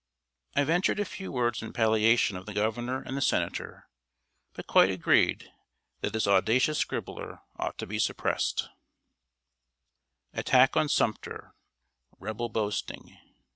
I 0.55 0.63
ventured 0.63 0.99
a 0.99 1.05
few 1.05 1.31
words 1.31 1.61
in 1.61 1.73
palliation 1.73 2.35
of 2.35 2.47
the 2.47 2.55
Governor 2.55 3.03
and 3.03 3.15
the 3.15 3.21
Senator, 3.21 3.87
but 4.53 4.65
quite 4.65 4.89
agreed 4.89 5.51
that 5.99 6.11
this 6.11 6.25
audacious 6.25 6.79
scribbler 6.79 7.43
ought 7.57 7.77
to 7.77 7.85
be 7.85 7.99
suppressed. 7.99 8.61
[Sidenote: 8.61 8.73
ATTACK 10.33 10.75
ON 10.75 10.89
SUMTER 10.89 11.53
REBEL 12.17 12.49
BOASTING. 12.49 13.15